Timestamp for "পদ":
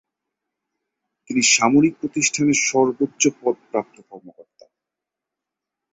3.41-3.55